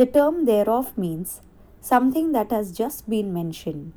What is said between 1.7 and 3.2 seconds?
something that has just